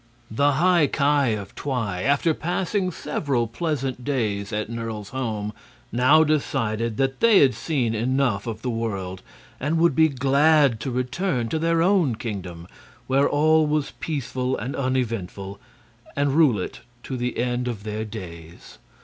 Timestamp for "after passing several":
2.01-3.45